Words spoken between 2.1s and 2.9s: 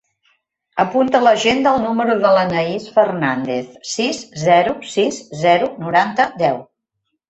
de l'Anaís